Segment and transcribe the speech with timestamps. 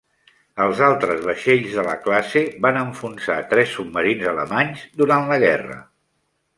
[0.63, 5.83] Els altres vaixells de la classe van enfonsar tres submarins alemanys durant la guerra.